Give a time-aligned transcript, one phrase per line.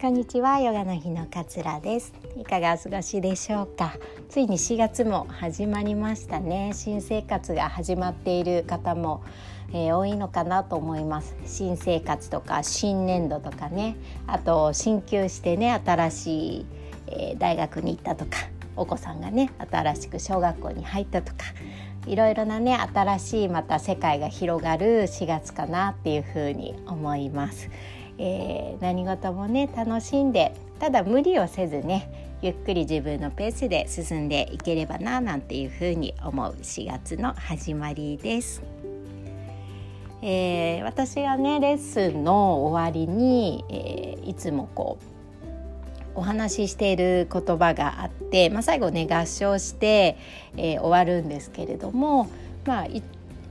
[0.00, 2.12] こんにちはヨガの日のかつらです。
[2.36, 3.94] いかがお過ごしでしょうか？
[4.28, 6.70] ついに4月も始まりましたね。
[6.72, 9.24] 新生活が始まっている方も、
[9.70, 11.34] えー、多いのかなと思います。
[11.44, 13.96] 新生活とか新年度とかね。
[14.28, 16.66] あと進級してね新しい、
[17.08, 18.38] えー、大学に行ったとか
[18.76, 21.38] お子さんがね新しく小学校に入ったとか
[22.06, 27.68] いろいろなね新しいまた世界が広がる4月かなっていうふうに思います。
[28.18, 38.62] えー、何事もね楽しんでただ無理をせずねゆっくり自分のペースで進んでいければななんていうふうに思う4月の始まりです。
[40.20, 50.18] えー、私がねレッスンの終わりに、えー、いつもこうお話ししている言葉があって、まあ、最後ね合唱して、
[50.56, 52.28] えー、終わるんですけれども、
[52.66, 52.86] まあ、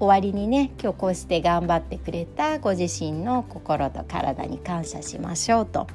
[0.00, 5.86] 終わりにね今日こうして頑張ってくれたご自身の心と体に感謝しましょうと。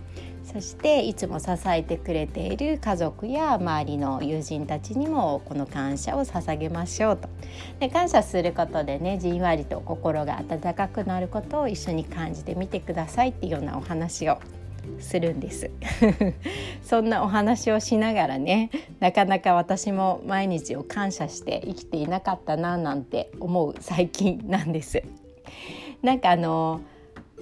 [0.43, 7.27] そしていつも支えてくれている家族や周りの友人たちにもこの感謝を捧げましょうと。
[7.79, 14.37] で感謝することでねじんわりと心が温かくなることを一緒に感じてみてくださいっていうようなお話を
[14.99, 15.71] するんです。
[16.83, 18.69] そんなお話をしながらね
[18.99, 25.03] なかなか私も毎日を感謝して生きていなかったななんて思う最近なんです。
[26.01, 26.81] なんかあの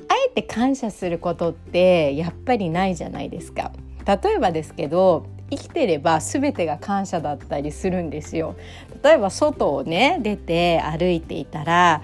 [0.08, 3.71] あえて感謝することってやっぱりないじゃないですか。
[4.05, 8.55] 例えばですけど生きてれば全てが感謝だったりするんですよ。
[9.03, 12.02] 例えば外をね出て歩いていたら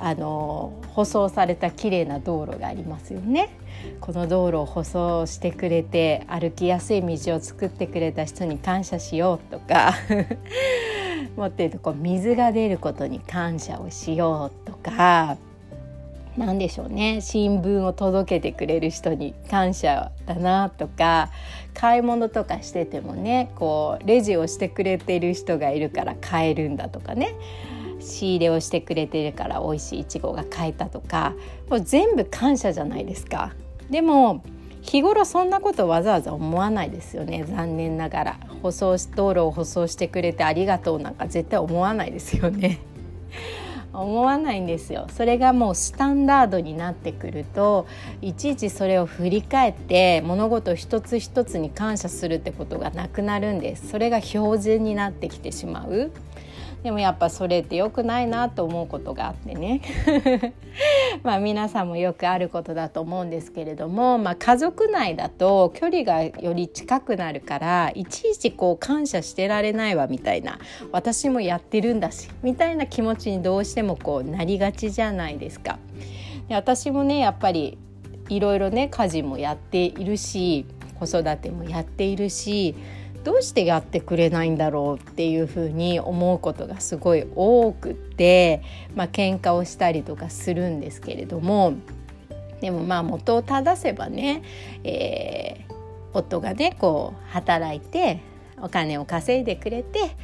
[0.00, 3.50] あの舗装された綺麗な道路がありますよね。
[4.00, 9.94] この道路を舗装してくれて歩きやすい道を作ってくれた人に感謝しようとか
[11.36, 15.36] もっと言うとこう水が出ることに感謝をしようとか
[16.36, 17.20] 何でしょうね。
[17.20, 21.30] 新聞を届けてくれる人に感謝だなとか
[21.74, 27.34] 買い物とかしててもねこうレジをしてくれてる人がいるから買えるんだとかね。
[28.00, 31.34] 仕入れをしてくれてるから美味しいいちごが買えたとか
[31.68, 33.52] もう全部感謝じゃないですか。
[33.90, 34.42] でも
[34.82, 37.44] 日頃そんなことわざわざ思わないですよね。
[37.44, 38.40] 残念ながら。
[38.62, 42.78] 舗装道路を舗装してくれてありがとうなんか絶対思わないですよね。
[43.92, 45.06] 思わないんですよ。
[45.10, 47.86] それがもうスタンダードになってくると
[48.22, 53.88] いちいちそれを振り返って物事一つ一つに感謝するってことがなくなるんです。
[53.88, 56.10] それが標準になってきてしまう。
[56.82, 59.82] でもやっぱそれって良くないなと思うことがあってね
[61.22, 70.58] まあ皆さんもよくあることだと思うんですけれども、まあ、家族内だと距離がより近くなるからいちいちこう感謝してられないわみたいな
[70.90, 75.78] 私もやってるんだしみたいな気持ちにどうしてもこうなりがちじゃないですか。
[76.48, 77.78] で私もねやっぱり
[78.28, 80.64] いろいろね家事もやっているし
[80.98, 82.74] 子育てもやっているし
[83.24, 88.62] どうしてやってくれないんだろうっていうふうに思うことがすごい多くて
[88.94, 91.74] まあ喧嘩をしたりとかするんですけれども
[92.60, 94.42] でもまあ元を正せばね、
[94.84, 95.74] えー、
[96.12, 98.20] 夫がねこう働いて
[98.58, 100.16] お金を稼いでくれて、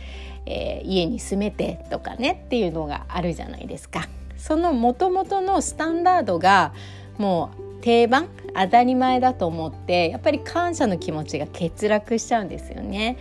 [0.47, 4.09] えー、家に住めてとかねっていうのがあるじゃないですか。
[4.37, 6.75] その元々のスタンダードが
[7.17, 8.29] もう定番？
[8.53, 13.17] 当たり前だと思ってやっぱり感謝の気持ちが欠落しちゃうんですよね。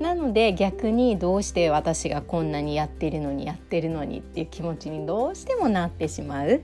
[0.00, 6.62] なので逆にどうして私がこんなにやってるのにやってるのにっていう気持ちにどうしてもなってしまう。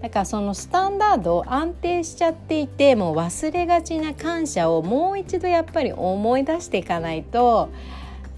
[0.00, 7.68] だからそのスタンダードを安定しちゃっていてもう忘れがちな感謝をもう一度やっぱり思い出していかないと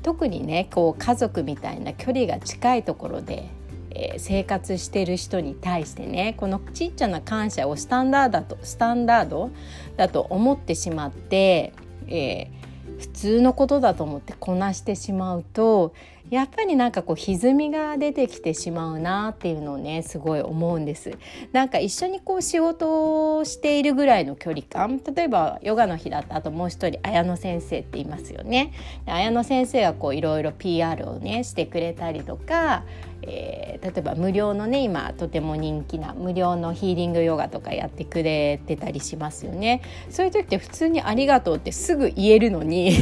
[0.03, 3.51] 特にねこう家族みたいな距離が近いところで
[3.95, 9.51] えー、生活してる人に対してねこのちっちゃな感謝をスタンダードだとスタンダード
[9.97, 11.73] だと思ってしまって、
[12.09, 15.95] えー、普通のことだと思ってこなしてしまうと
[16.31, 21.13] やっぱりなんかこう歪みが出てきてしまうなっていうのをねすごい思うんです。
[21.53, 25.01] なんか一緒にこう仕事をしているぐらいの距離感。
[25.15, 28.73] 例えばヨガの日だったあともう一人綾野先生って言いますよね。
[29.07, 32.85] 綾野先生がこういろいろ PR をねしてくれたりとか
[33.27, 39.83] えー、例えば無料のね今とても人気な無料のヒーリングヨガとかやってくれてたりしますよね。
[40.11, 42.93] そういう時って普通に「ありがとう」ってすぐ言えるのに。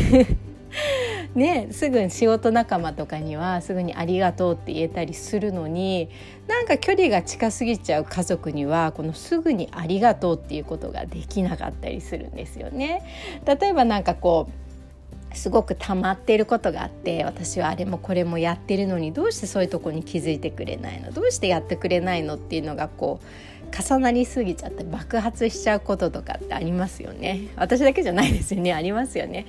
[1.34, 6.10] ね、すぐ仕事仲間とかにはすぐに「ありがとう」って言えたりするのに
[6.46, 13.02] なんか距離が近すぎちゃう家族にはこのすぐに「ありがとう」っていうことができなかったりするんですよね。
[13.46, 21.10] 例えばなんかこうすごく溜まっていることがあって私はあれもこれもやってるのにどうしてそういうとこに気づいてくれないの？
[21.10, 22.34] どうしてやってくれないの？
[22.34, 23.26] っていうのがこう
[23.72, 27.48] 重なりすぎちゃって爆発しちゃうこととかってありますよね。
[27.56, 28.72] 私だけじゃないですよね。
[28.72, 29.46] ありますよね。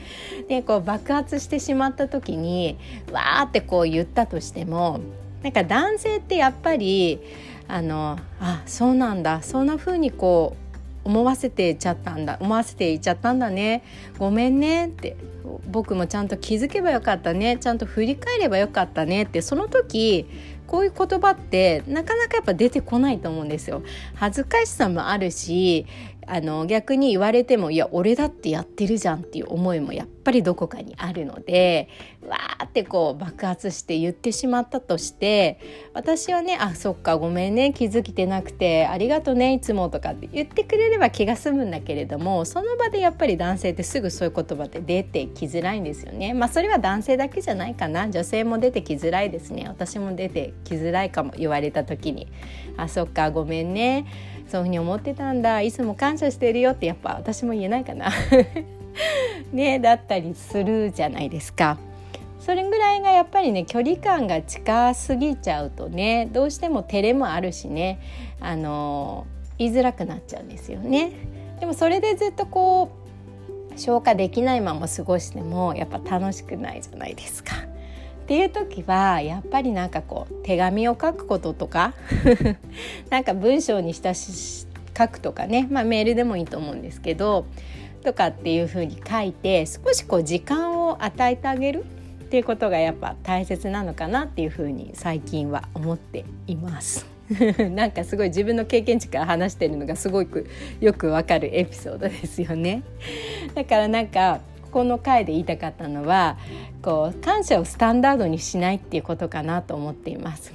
[0.47, 2.77] でこう爆発してしまった時に
[3.11, 5.01] わーってこう言ったとしても
[5.43, 7.19] なんか男性ってやっぱり
[7.67, 9.41] あのあそうなんだ。
[9.41, 10.55] そんな風にこ
[11.05, 12.37] う思わせてちゃったんだ。
[12.39, 13.83] 思わせていっちゃったんだね。
[14.17, 15.17] ごめんねって。
[15.69, 17.57] 僕もちゃんと気づけばよかったね。
[17.57, 19.41] ちゃんと振り返ればよかったねって。
[19.41, 20.25] その時
[20.67, 23.83] こういう言葉ってなかなかやっぱ出てこないと思うんですよ。
[24.15, 25.85] 恥ずかしさもあるし
[26.27, 31.89] あの逆に言われてもいや俺だってやってるじゃんっていう思いもやっぱりどこかにあるので
[32.27, 35.59] わーってこう爆発して言ってしまったとして
[35.93, 46.33] 私はね「あそっかごめんね気づきてなくてありがとねいつも」とかって言ってくれれば気が済むんだけれどもその場でやっぱり男性ってすぐそういう言葉って出てきづらいんですよね。
[46.33, 48.09] まあそれは男性だけじゃないかな。
[48.09, 49.65] 女性も出てきづらいですね。
[49.67, 52.27] 私も出てきづらいかも言われた時に
[52.77, 54.05] 「あそっかごめんね」
[54.47, 58.11] そういうふうに思ってたんだいつも感謝してるよってやっぱ私も言えないかな
[59.51, 61.77] ねだったりするじゃないですか。
[62.39, 68.01] それぐらいがやっぱりね距離感が近すぎちゃうとねどうしても照れもあるしね
[68.41, 69.25] あの
[69.57, 71.11] 言いづらくなっちゃうんですよね。
[71.61, 72.91] でもそれでずっとこ
[73.73, 77.55] う消化できないまま過ごしてもやっぱ楽しくないじゃないですか。
[78.23, 81.93] っていう時はやっぱりなんかこう手紙を書くこととか
[83.11, 84.65] なんか文章にしたし
[84.97, 87.45] 書くとかね、まあ、メールでもいいと思うんですけど
[88.01, 97.05] とかっていう風に書いて少しこう時間を与えてあげるっていうことがやっぱ大切なのかなっていう風に最近は思っています。
[97.71, 100.47] なんかすごい自分の経験値から話してるのがすごく
[100.79, 102.83] よくわかるエピソードですよね。
[103.53, 104.39] だからなんか
[104.73, 106.37] この回で言いたかったのは
[106.81, 110.51] こう感謝をスタンダードにしないっていうことかなと思っています。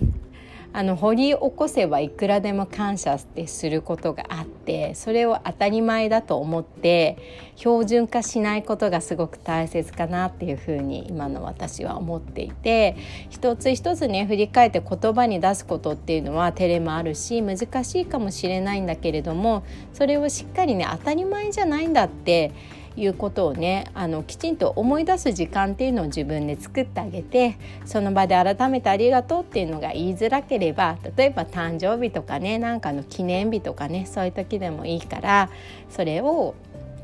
[0.73, 7.17] あの掘り起こせばいくらでも感謝ってすることがあってそれを当たり前だと思って
[7.57, 12.97] 標準化しないことがすごく大切かなっていうふうに今の私は思っていて
[13.31, 19.65] 一つ一つね振り返って言葉に出すことっていうのは照れもあるし難しいかもしれないんだけれども
[19.95, 22.53] それをしっかりね当たり前じゃないんだって
[22.99, 27.57] いうことをねあのきちんと思い出す時間っていうのを自分で作ってあげて
[27.87, 35.51] その場で改めてありがとうっていうのが言いづらければ例えば誕生日とかねなんかの記念日とかねそういう時でもいいから
[35.89, 36.55] それを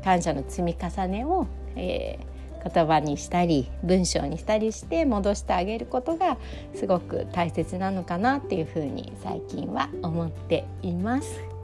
[0.03, 6.37] 感謝の積み重ねを、えー、言葉にしたり文章にしたりして戻してあげることが
[6.75, 11.55] すごく大切なのかなっていうふうに最近は思っています。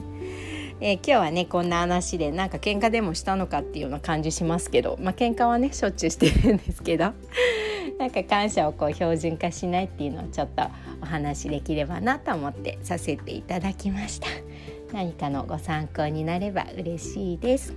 [0.83, 7.13] えー、今日はねこんな話でなんか喧嘩でもしたのかっていうような感じしますけどまあ喧嘩はねしょっちゅうしてるんですけど
[7.99, 10.63] なんか感謝をこう標準化しないっていうのをちょっと
[11.03, 14.27] お話しできればなと思ってさせていただきました。
[14.91, 17.73] 何かのご参考になれば嬉しいです、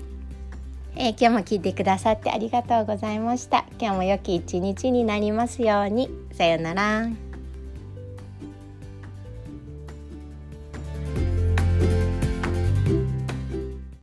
[0.97, 3.67] えー、今日も聞いてくださってありがとうございました。
[3.79, 6.09] 今日も良き一日になりますように。
[6.33, 7.33] さようなら。